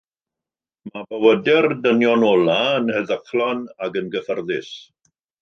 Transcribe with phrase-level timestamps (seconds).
[0.87, 4.73] Mae bywydau'r dynion olaf yn heddychlon ac yn gyffyrddus.